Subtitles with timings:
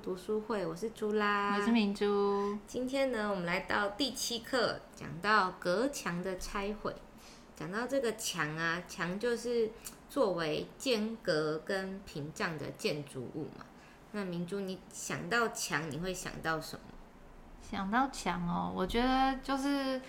[0.00, 2.56] 读书会，我是朱拉，我是明珠。
[2.66, 6.94] 今天呢，我们来到第七课，讲到隔墙的拆毁。
[7.56, 9.70] 讲到这个墙啊，墙就是
[10.08, 13.64] 作为间隔跟屏障的建筑物嘛。
[14.12, 16.82] 那明珠，你想到墙，你会想到什么？
[17.68, 20.00] 想到墙哦，我觉得就是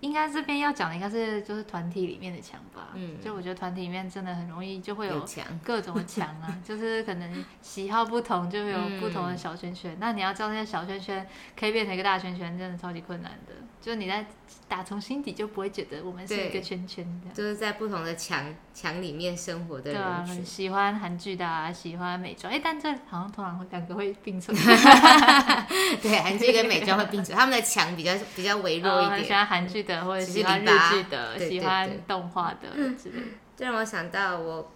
[0.00, 2.90] 应该这边要讲的应该是就是团体里面的墙吧。
[2.94, 9.96] 嗯，就我觉得团体里面真的很容易就会有墙，各种的墙啊， 就是可能喜好不同就会有不同的小圈圈。
[9.98, 11.26] 那你要知道那些小圈圈
[11.58, 13.54] 可以变成一个大圈圈，真的超级困难的。
[13.80, 14.26] 就是你在
[14.66, 24.56] 打从心底就不会觉得我们是一个圈圈的，就是在不同的墙墙里面生活的人群，喜欢韩剧的，啊，喜欢美妆，哎，但这好像通常会两个会并存，
[26.02, 33.22] 对，韩剧跟美妆会并存， 他们的墙比较比较微弱一点，喜欢韩剧的或者喜欢日剧的，喜欢动画的之类，
[33.56, 34.70] 这让我想到我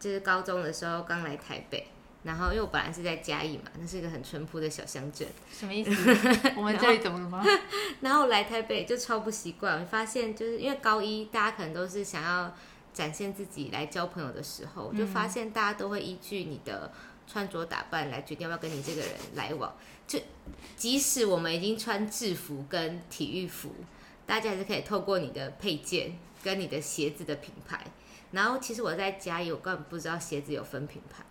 [0.00, 1.86] 就是高中的时候刚来台北。
[2.26, 5.28] 然后，因为我本来是在嘉义嘛，那是一个很淳朴的小乡镇。
[5.50, 5.90] 什么意思？
[6.58, 7.44] 我们这里怎么了吗？
[8.02, 9.80] 然后来台北就超不习惯。
[9.80, 12.52] 我发现，就是因为高一大家可能都是想要
[12.92, 16.92] 展现自己来交朋友的时候，我就发现大家都会依据你的
[17.28, 19.72] 穿着打扮来决定要不要跟你这个人来往。
[20.08, 20.18] 就
[20.76, 23.72] 即使我们已经穿制服跟体育服，
[24.26, 27.84] 大家还是可以透过你的配件跟你的鞋子的品牌。
[28.32, 31.24] 然后，其实我在嘉义，我根本不知道鞋子有分品牌。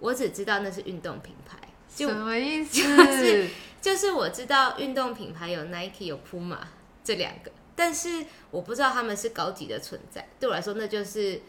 [0.00, 1.56] 我只知道那是运动品牌，
[1.88, 2.82] 什么意思？
[2.82, 3.48] 就是
[3.80, 6.58] 就是我知道运动品牌有 Nike 有 Puma
[7.04, 10.28] 这两个，但是我不知道他们是高级的存在。
[10.38, 11.40] 对我来说，那就是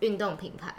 [0.00, 0.74] 运动品牌。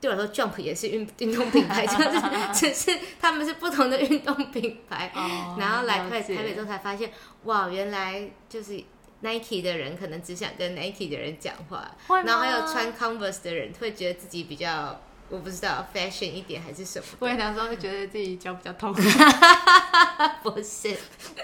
[0.00, 2.12] 对我来说，Jump 也是运运动品牌， 就是
[2.54, 5.12] 只是他们是不同的运动品牌。
[5.58, 7.12] 然后来台台北之后才发现，
[7.44, 8.82] 哇，原来就是
[9.20, 11.94] Nike 的人可能只想跟 Nike 的人讲话，
[12.24, 15.00] 然后还有穿 Converse 的人会觉得自己比较。
[15.30, 17.04] 我不知道 fashion 一点还是什么。
[17.20, 18.92] 我有时候会觉得自己脚比较痛。
[20.42, 20.88] 不是，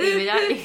[0.01, 0.59] 你比较硬。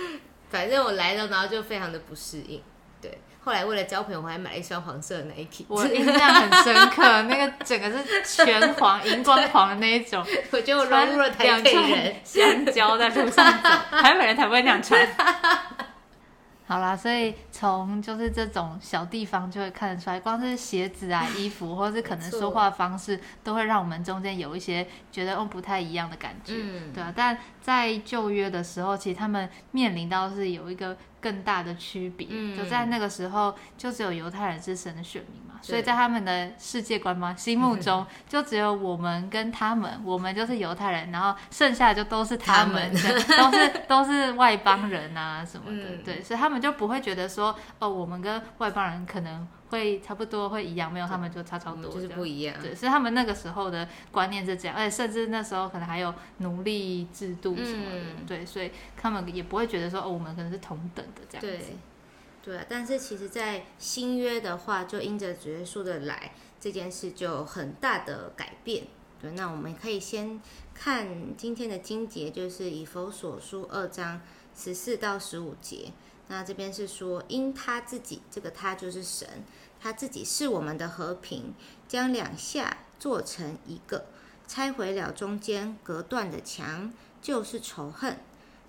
[0.48, 2.62] 反正我来了，然后就非常的不适应。
[3.02, 5.64] 对，后来为了交朋友，我还买了一双黄色的 Nike。
[5.68, 10.24] 我印象很深刻， 那个整个是全黄、荧光黄的那一种。
[10.50, 15.06] 我觉得我融入了台北人，香蕉在路上走，台北人才不会那样穿。
[16.68, 26.52] 好啦，所以从就是这种小地方就会看得出来，光是鞋子啊、 衣服，或是可能说话方式，都会让我们中间有一些觉得哦不太一样的感觉，
[26.92, 27.10] 对啊。
[27.16, 35.54] 但在旧约的时候，其实他们面临到是有一个更大的区别，就在那个时候，就只有犹太人是神的选民嘛。
[35.60, 37.34] 所以在他们的世界观嘛？
[37.34, 45.96] 心目中 就只有我们跟他们，我们就是犹太人，然后剩下的就都是他们，都是 都是外邦人啊什么的。
[46.04, 52.54] 对，所以他们就不会觉得说，哦，我们跟外邦人可能会差不多会一样，没有他们就差超多，就是不一样。
[52.62, 58.00] 对，所以他们那个时候的观念是这样，而且甚至那时候可能还有奴隶制度什么的。
[58.26, 61.66] 对，所以他们也不会觉得说，哦，我们可能是同等的这样子。
[62.42, 68.84] 对，但是其实，在新约的话，就因着主耶稣的来，这件事就很大的改变。
[69.20, 70.40] 对，那我们可以先
[70.72, 74.20] 看今天的经节，就是以佛所书二章
[74.56, 75.92] 十四到十五节。
[76.28, 79.26] 那这边是说，因他自己，这个他就是神，
[79.80, 81.54] 他自己是我们的和平，
[81.88, 84.06] 将两下做成一个，
[84.46, 88.18] 拆毁了中间隔断的墙，就是仇恨。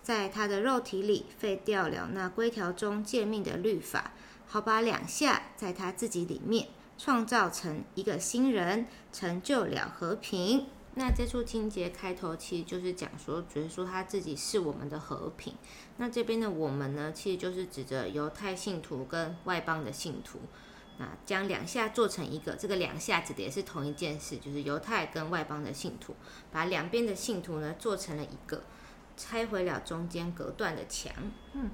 [0.01, 4.13] 在他的肉体里废掉了那规条中诫命的律法，
[4.47, 10.67] 好把两下在他自己里面创造成一个新人，成就了和平。
[10.99, 15.55] 那这处经节开头其实就是讲说，主耶稣他自己是我们的和平。
[15.95, 20.39] 那这边的我们呢，其实就是指着犹太信徒跟外邦的信徒。
[20.97, 26.13] 那将两下做成一个，这个两下指的也是同一件事，就是犹太跟外邦的信徒，
[26.51, 28.61] 把两边的信徒呢做成了一个。
[29.15, 31.13] 拆毁了中间隔断的墙。
[31.53, 31.71] 嗯，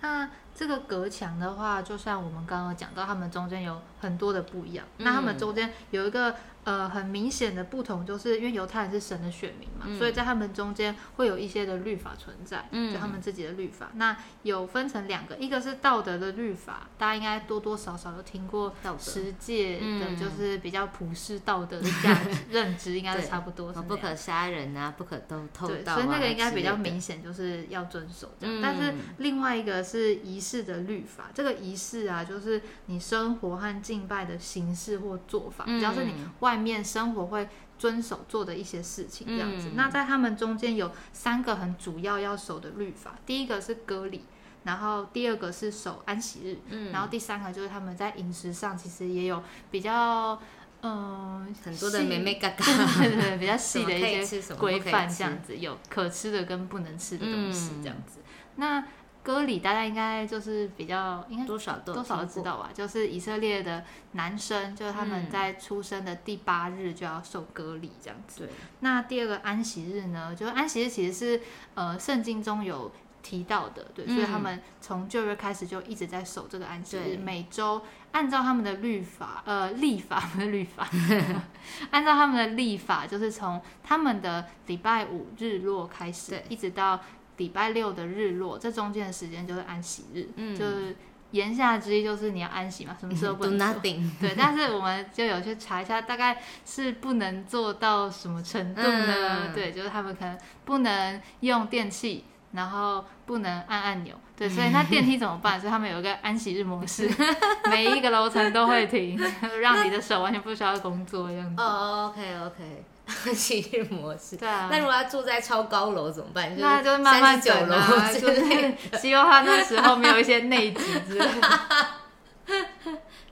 [0.00, 4.84] 那这个隔墙的话，就像我们刚刚讲到，他们中间有很多的不一样。
[4.98, 6.34] 那他们中间有一个。
[6.62, 13.90] 呃，很明显的不同，就是因为犹太人是神的选民嘛，所以在他们中间会有一些的律法存在，就他们自己的律法。
[13.94, 23.72] 那有分成两个，一个是道德的律法，大家应该多多少少有听过十诫的，就是比较普世道德的价值认知，应该是差不多。
[23.72, 28.60] 不可杀人啊，不可偷偷盗啊，所以那个应该比较明显，就是要遵守这样。
[28.62, 36.60] 但是另外一个是仪式的律法，这个仪式啊，就是你生活和敬拜的形式或做法，只要是你外。
[36.60, 37.48] 面生活会
[37.78, 39.70] 遵守做的一些事情，这样子。
[39.76, 44.26] 那在他们中间有三个很主要要守的律法，第一个是割礼，
[44.64, 50.38] 然后第二个是守安息日，然后第三个就是他们在饮食上其实也有比较
[50.82, 52.62] 嗯，很多的美美嘎嘎，
[53.00, 58.18] 对对对，比较细的一些规范，这样子有可吃的跟不能吃的东西嗯这样子。
[58.56, 58.84] 那
[59.22, 62.70] 割礼大家应该就是比较应该多少都多少都知道吧？
[62.72, 68.46] 就是以色列的男生，就是他们嗯在出生的第八日就要受割礼这样子。
[68.46, 68.48] 对，
[68.80, 71.42] 那第二个安息日呢，就是安息日其实是
[71.74, 72.90] 呃圣经中有
[73.22, 77.82] 提到的，对，所以他嗯们从旧约开始就一直在守这个安息对日，每周
[78.12, 80.88] 按照他们的律法，呃，立法不是律法，
[81.92, 86.98] 按照他们的立法，就是从他们的礼拜五日落开始，一直到
[87.40, 90.94] 礼拜六的日落，这中间的时间就是安息日，嗯就是
[91.30, 93.80] 言下之意就是你要安息嘛，什么事 都不能
[94.20, 99.46] 对，但是我们就有去查一下，大概是不能做到什么程度呢？
[99.48, 104.14] 嗯对，就是他们可能不能用电器，然后不能按按钮。
[104.36, 105.58] 对， 所以那电梯怎么办？
[105.60, 107.08] 所以他们有一个安息日模式，
[107.70, 109.18] 每一个楼层都会停，
[109.60, 111.62] 让你的手完全不需要工作这样子。
[111.62, 112.84] 哦，OK OK，
[113.26, 114.36] 安息日模式。
[114.36, 116.54] 对啊，那如果他住在超高楼怎么办？
[116.58, 121.60] 那就是慢慢九楼啊，之就类是 希望他那时候没有一些内急之类的。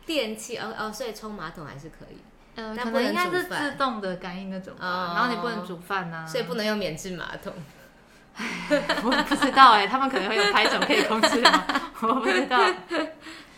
[0.06, 2.16] 电器哦哦，所以冲马桶还是可以，
[2.56, 7.52] 呃，但不能可能应该是煮饭自动的感应那种吧，哦然后你不能煮饭呐、所以不能用免治马桶。
[9.02, 11.64] 我不知道哎、他们可能会有拍手可以控制吗？
[12.02, 12.58] 我不知道，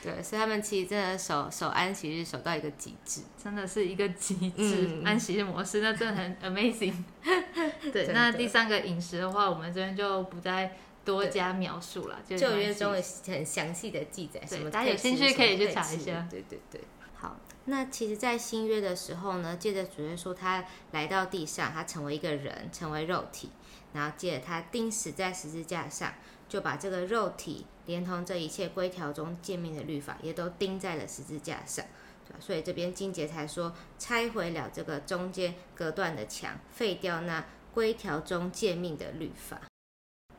[0.02, 3.20] 对，所以他们其实真的守守安息日守到一个极致。
[3.42, 6.94] 真的是一个极致、嗯 安息日模式，那真的很 amazing。
[7.92, 16.80] 对，那第三个饮食的话，我们这边就不再多加描述了，就旧约中有有很详细的记载，什么大家有兴趣可以去查一下对对对。
[17.14, 17.36] 好，
[17.66, 23.50] 那其实，在新约的时候呢，借着主耶稣他来到地上，他成为一个人，成为肉体，
[23.92, 26.14] 然后借着他钉死在十字架上，
[26.50, 31.82] 就把这个肉体连同这一切规条中诫命的律法，也都钉在了十字架上。
[32.26, 39.60] 对吧所以这边经节才说，拆毁了这个中间隔断的墙，废掉那规条中诫命的律法。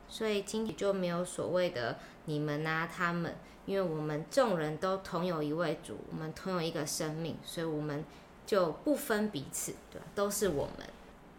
[0.08, 3.34] 所以经节就没有所谓的你们啊、他们，
[3.64, 8.04] 因为我们众人都同有一位主，我们同有一个生命，所以我们
[8.44, 10.06] 就不分彼此，对吧？
[10.14, 10.86] 都是我们。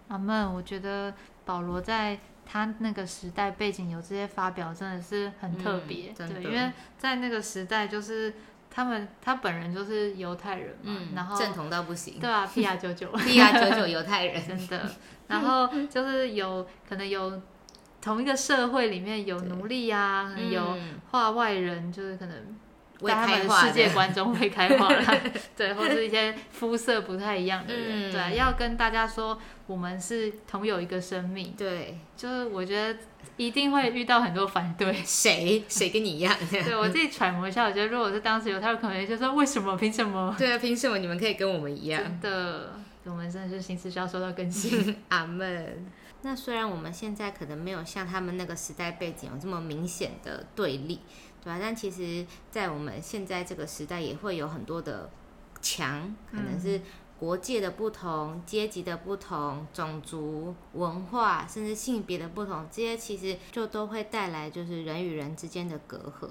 [0.08, 1.14] 阿门，我觉得
[1.46, 6.12] 保罗在他那个时代背景有这些发表，真的是很特别。
[6.12, 8.34] 嗯真的对，因为在那个时代，就是
[8.70, 12.20] 他们他本人就是犹太人嘛，嗯，然后正统到不行。
[12.20, 14.90] 对啊，P R 九九， P R 九九犹太人， 真的。
[15.28, 17.42] 然后 就是有可能有
[18.02, 22.36] 同一个社会里面有奴隶啊，有嗯化外人，就是可能
[23.04, 25.22] 未在他们世界的观中会开化了，
[25.56, 33.00] 对，或是一些肤色不太一样的人，嗯对啊，要跟大家说我们是同有一个生命，对，就是我觉得
[33.38, 34.94] 一定会遇到很多反对。
[35.06, 36.36] 谁谁跟你一样？
[36.50, 40.34] 对我自己揣摩一下，我觉得如果是当时犹太人，可能就说为什么，凭什么？
[40.38, 42.02] 对啊，凭什么你们可以跟我们一样？
[42.02, 42.74] 真的，
[43.06, 44.96] 我们真的是心思需要受到更新。
[45.10, 45.86] 阿门。
[46.26, 51.02] 那虽然我们现在可能没有像他们那个时代背景有这么明显的对立，
[51.44, 55.10] 对吧、但其实，在我们现在这个时代，也会有很多的
[55.62, 56.80] 墙，可能是
[57.20, 66.30] 国界的不同、阶级的不同、种族、文化，甚至性别的不同，这些其实就都会带来就是人与人之间的隔阂。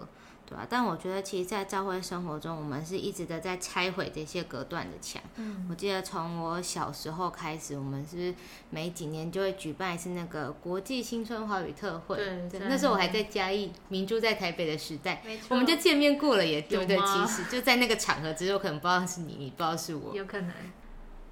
[0.52, 5.22] 对吧、但我觉得，其实，在教会生活中，我们是一直的在拆毁这些隔断的墙。
[5.36, 8.34] 嗯我记得从我小时候开始，我们是不是
[8.68, 12.16] 每几年就会举办一次那个国际新春华语特会？
[12.16, 16.98] 对对那时候我还在嘉义，明珠在台北的时代，没错我们就见面过了也，对不对？
[16.98, 20.14] 其实就在那个场合，只是我可能不知道是你，你不知道是我。
[20.14, 20.52] 有可能。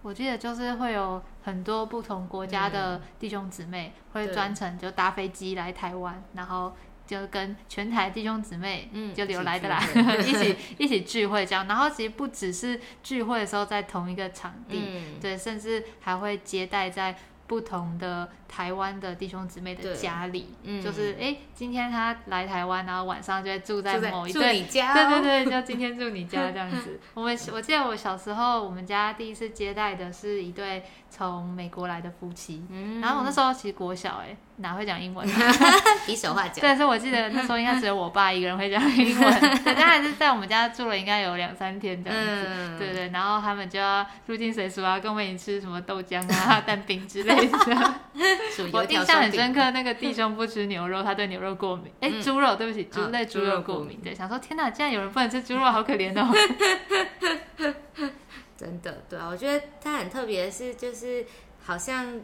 [0.03, 6.73] 我记得就是会有很多不同国家的弟兄姊妹会专程就搭飞机来台湾，然后
[7.11, 9.83] 就跟全台弟兄姊妹嗯就留来的啦，
[10.25, 11.67] 一起 一起聚会这样。
[11.67, 17.17] 然后其实不只是聚会的时候在同一个场地，嗯，对，甚至还会接待在
[17.49, 20.81] 不同的台湾的弟兄姊妹的家里，嗯。
[20.81, 27.01] 就是哎，诶今天他来台湾，然后晚上就会住在某一对你家、 对哦，对对，就今天住你家这样子。
[27.15, 33.01] 我们我记得我小时候，我们家第一次接待的是一对从美国来的夫妻，嗯。
[33.01, 35.53] 然后我那时候其实国小哎、哪会讲英文、啊？
[36.07, 39.41] 比手画脚，对，所以我记得那时候应该只有我爸一个人会讲英文。
[39.65, 42.47] 对，他还是在我们家住了应该有两三天这样子。
[42.49, 47.59] 嗯，对对，然后他们就要入境随俗啊，跟我们一起吃什么豆浆啊、 蛋饼之类的。
[48.73, 51.93] 我印象很深刻，那个弟兄不吃牛肉，他对牛肉过敏。
[52.01, 54.01] 哎、嗯猪肉，对不起，猪嗯类猪猪肉过肉过敏。
[54.03, 56.31] 对，想说天哪，竟然有人不能吃猪肉，好可怜哦。
[58.57, 61.25] 真的，对啊，我觉得他很特别是，就是
[61.65, 62.21] 好像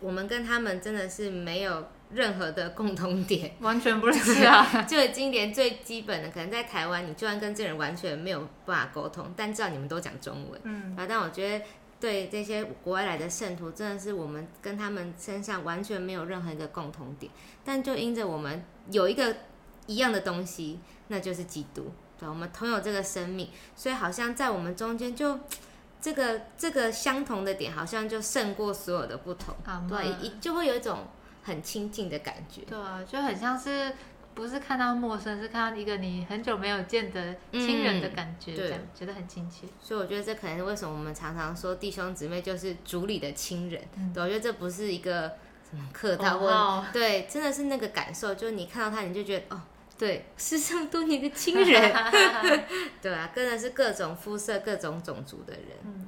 [0.00, 4.82] 我们跟他们真的是没有任何的共同点， 完全不认识啊。
[4.82, 10.60] 就已经连最基本的，可能在台湾，你就算跟这人完全没有办法沟通，但至少你们都讲中文。
[10.64, 11.64] 嗯，啊，但我觉得
[11.98, 17.32] 对这些国外来的圣徒，真的是我们跟他们身上完全没有任何一个共同点，
[17.64, 19.34] 但就因着我们有一个
[19.86, 21.90] 一样的东西，那就是基督。
[22.18, 25.38] 对，我们同有这个生命，所以好像在我们中间就。
[26.06, 29.52] 这个这个相同的点，好像就胜过所有的不同，
[29.88, 31.08] 对，一就会有一种
[31.42, 32.60] 很亲近的感觉。
[32.60, 33.92] 对啊，就很像是
[34.32, 39.66] 不是看到陌生，是看到一个你很久没有见的亲人的感觉，这样觉得很亲切。
[39.80, 43.82] 所以我觉得这可能是为什么我们常常说弟兄姊妹就是主里的亲人。
[44.14, 45.32] 对，我觉得这不是一个
[45.68, 49.60] 什么客套或对，真的是那个感受，就是你看到他，你就觉得哦。
[49.98, 51.94] 对，是这么多年的亲人，
[53.00, 55.62] 对啊，跟的是各种肤色、各种种族的人。
[55.84, 56.06] 嗯，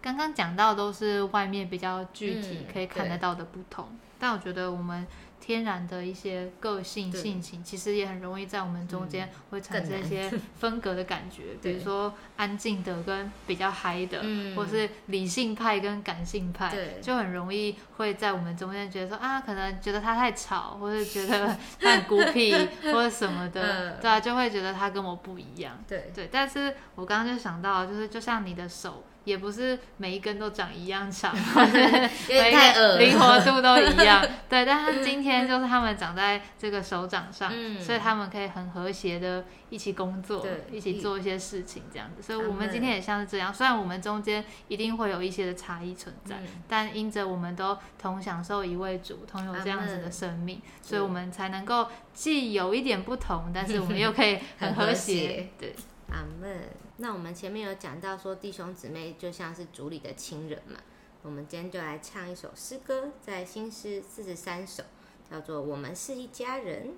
[0.00, 5.06] 刚刚讲到都是外面比较具体可以看得到的不同，但我觉得我们。
[5.44, 11.42] 天然的一些个性性情，其实也很容易在我们中间会产生一些 分隔的感觉。
[11.60, 14.22] 比如说安静的跟比较嗨的，
[14.56, 16.70] 或是理性派跟感性派，
[17.02, 25.78] 就很容易会在我们中间觉得说啊，可能觉得他太吵，或是觉得 他很孤僻或者什么的，对啊，就会觉得他跟我不一样。
[25.86, 29.04] 对对，但是我刚刚就想到，就是就像你的手。
[29.24, 31.34] 也不是每一根都长一样长，
[32.28, 34.24] 每个灵活度都一样。
[34.48, 37.50] 对，但是今天就是他们长在这个手掌上，
[37.80, 42.22] 所以他们可以很和谐的一起工作，一起做一些事情这样子。
[42.22, 46.36] 所以我们今天也像是这样，虽然我们中间一定会有一些的差异存在，
[46.68, 55.48] 但因着我们都同享受一位主，同有这样子的生命，所以我们才能够既有一点不同，但是我们又可以很和谐。
[55.58, 55.74] 对，
[56.10, 56.60] 阿门。
[56.96, 60.78] 那我们前面有讲到说弟兄姊妹就像是主里的亲人嘛，
[61.22, 64.84] 我们今天就来唱一首诗歌，在新诗四十三首，
[65.28, 66.88] 叫做《我们是一家人》。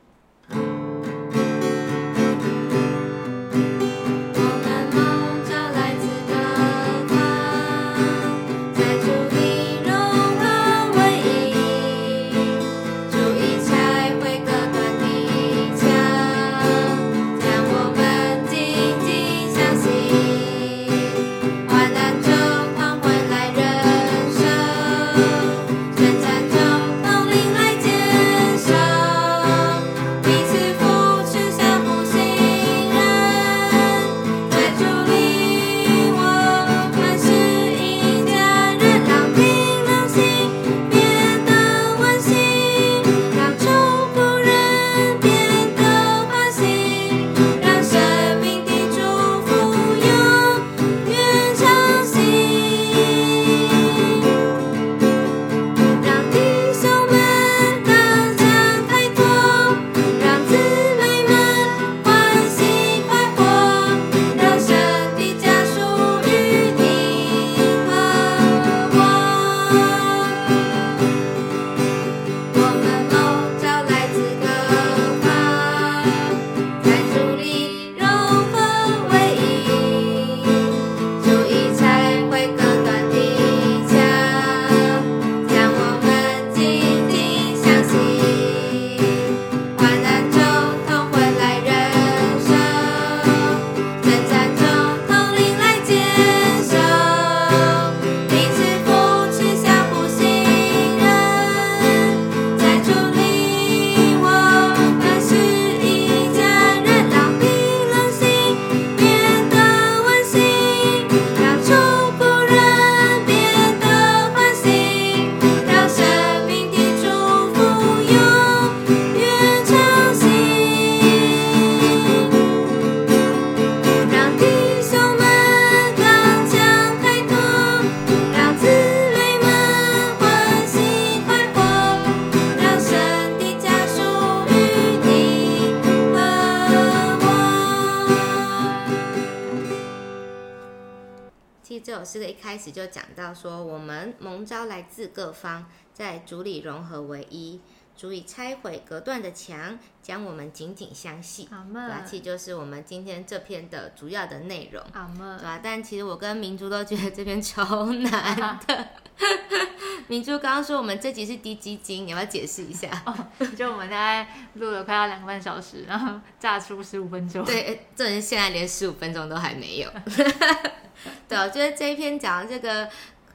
[142.73, 147.61] 就讲到说，我们蒙招来自各方，在主里融合为一，
[147.97, 151.49] 足以拆毁隔断的墙，将我们紧紧相系。
[151.51, 151.91] 阿门。
[152.05, 154.83] 其实就是我们今天这篇的主要的内容。
[154.93, 155.39] 阿门。
[155.39, 155.61] 对吧？
[155.63, 158.89] 但其实我跟明珠都觉得这篇超难的。
[160.09, 162.89] 明珠刚刚说我们这集是低基金，你要不要解释一下？
[163.07, 163.13] 哦
[163.57, 167.45] 就我们大概录了快要两个半小时，然后炸出十五分钟。
[167.45, 169.91] 对，这人现在连十五分钟都还没有。
[171.29, 172.89] 对，我觉得这一篇讲这个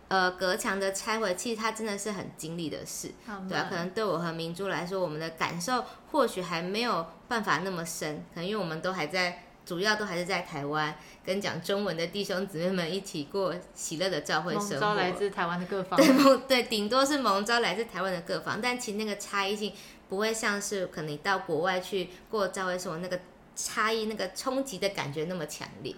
[0.07, 3.11] 呃隔墙的拆毁，其实它真的是很经历的事，
[3.47, 9.43] 对啊，可能对我和明珠来说，我们的感受或许还没有办法那么深，可能因为我们都还在。
[9.63, 14.69] 主要都还是在台湾，跟讲中文的弟兄姊妹们一起过喜乐的教会生活。
[14.71, 15.97] 蒙召来自台湾的各 方。
[15.97, 19.71] 对，蒙对，顶多是蒙召来自台湾的各方，但其实那个差异性
[20.09, 23.19] 不会像是可能你到国外去过教会生活那个
[23.55, 25.95] 差异、那个冲击的感觉那么强烈，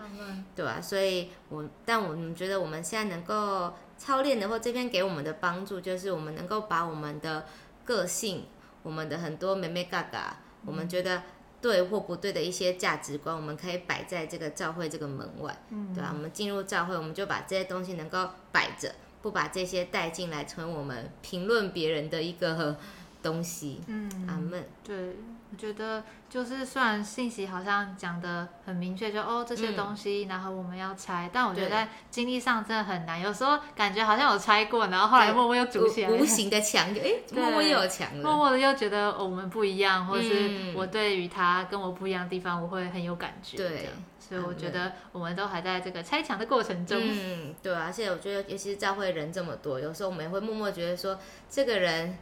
[0.55, 0.81] 对吧？
[0.81, 7.45] 所以，我但我们觉得我们现在能够操练的，或这边给我们的帮助，就是我们能够把我们的
[7.85, 8.45] 个性、
[8.81, 11.23] 我们的很多美美嘎嘎，我们觉得。
[11.63, 15.57] 对或不对的一些价值观，我们可以摆在这个教会这个门外，
[15.95, 16.11] 对吧？
[16.13, 22.75] 我们进入教会，我们就把这些东西能够摆着，不把这些带进来，成为我们评论别人的一个
[23.21, 23.79] 东西。
[23.87, 24.67] 嗯，阿门。
[24.83, 25.15] 对。
[25.53, 33.21] 我觉得就是虽然信息好像讲的很明确，就哦这些东西，然后我们要拆，但我觉得在经历上真的很难。
[33.21, 38.23] 有时候感觉好像有拆过，然后后来默默又筑起来，无形的墙，哎，默默又有墙了。
[38.23, 43.55] 默默的又觉得我们不一样，或是我对于他跟我不一样的地方，我会很有感觉。
[43.55, 46.99] 对，所以我觉得我们都还在这个拆墙的过程中。
[46.99, 52.17] 嗯，对啊，而且我觉得尤其是教会人这么多，有时候我们也会默默觉得说这个人。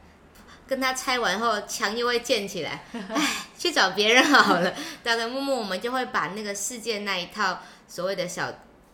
[0.72, 3.28] 跟他拆完后，墙又会建起来， 哎，
[3.60, 4.74] 去找别人好了。
[5.04, 7.60] 大概木木我们就会把那个世界那一套
[7.90, 8.50] 所谓的小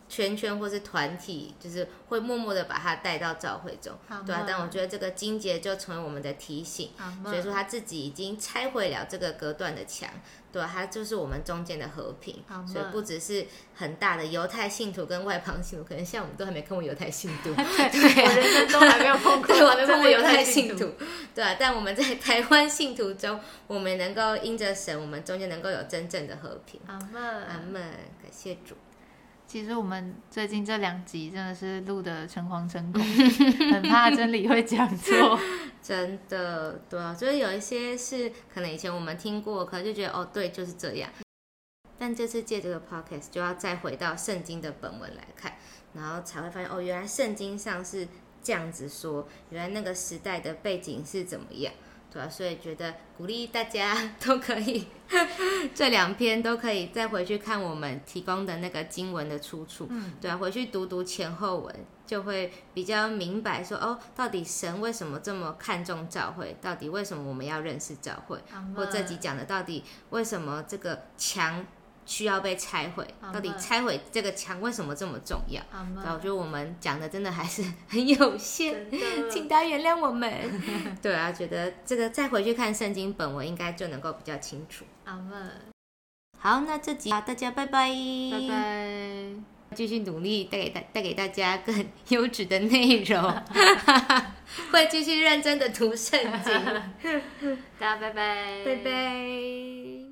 [0.10, 3.94] 圈圈或是团体，就是会默默的把他带到教会中，
[4.26, 4.46] 对啊。
[4.48, 6.92] 但我觉得这个金节就成为我们的提醒，
[7.24, 10.10] 所以说他自己已经拆毁了这个隔断的墙。
[10.50, 13.46] 对，他就是我们中间的和平，所以不只是
[13.76, 20.90] 很大的犹太信徒跟外邦信徒，可能像我们都还没看过犹太信徒， 对，我人生都还没有碰过， 对，我还没碰过犹太信徒，
[21.36, 21.58] 对啊。
[21.60, 26.80] 但我们在台湾信徒中，我们能够因着神，我们中间能够有真正的和平。
[26.88, 27.82] 阿门，阿门，
[28.24, 28.76] 感谢主。
[29.48, 33.01] 其实我们最近这两集真的是录的诚惶诚恐，
[33.72, 35.39] 很怕真理会讲错。
[35.82, 41.10] 真的，对啊，就是有一些是可能以前我们听过，可能就觉得哦，对，就是这样。
[41.98, 45.54] 但这次借这个 podcast 就要再回到圣经的本文来看，
[45.93, 48.06] 然后才会发现哦，原来圣经上是
[48.43, 51.74] 这样子说，原来那个时代的背景是怎么样。
[52.17, 54.88] 对啊，所以觉得鼓励大家 都可以，
[55.75, 59.86] 这两篇都可以再回去看我们提供的那个经文的出处。
[59.91, 61.75] 嗯，对啊，回去读读前后文，
[62.08, 66.58] 就会比较明白说哦，到底神为什么这么看重教会？
[66.60, 68.39] 到底为什么我们要认识教会？
[68.75, 71.63] 或这集讲的到底为什么这个墙？
[72.08, 75.62] 需要被拆毁，到底拆毁这个墙为什么这么重要？
[75.98, 78.74] 然后我觉得我们讲的真的还是很有限，
[79.30, 80.34] 请大家原谅我们。
[81.04, 84.86] 对啊，觉得这个再回去看圣经本文，应该就能够比较清楚。
[85.04, 85.52] 阿门。
[86.39, 93.43] 好，那这集啊大家拜拜，拜拜，继续努力带给大带给大家更优质的内容，
[94.72, 96.54] 会继续认真的读圣经。
[97.78, 100.07] 大家拜拜，拜拜。